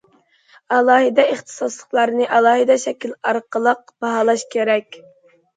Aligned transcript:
ئالاھىدە 0.77 1.25
ئىختىساسلىقلارنى 1.33 2.27
ئالاھىدە 2.39 2.79
شەكىل 2.87 3.13
ئارقىلىق 3.33 3.85
باھالاش 4.07 4.49
كېرەك. 4.57 4.99